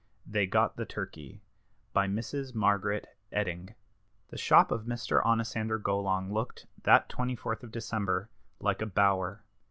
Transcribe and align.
THEY 0.25 0.47
GOT 0.47 0.77
THE 0.77 0.85
TURKEY. 0.85 1.43
BY 1.93 2.07
MRS. 2.07 2.55
MARGARET 2.55 3.07
EYTINGE. 3.33 3.73
The 4.29 4.37
shop 4.39 4.71
of 4.71 4.85
Mr. 4.85 5.23
Onosander 5.23 5.79
Golong 5.79 6.31
looked, 6.33 6.65
that 6.81 7.07
24th 7.07 7.61
of 7.61 7.71
December, 7.71 8.31
like 8.59 8.81
a 8.81 8.87
bower. 8.87 9.43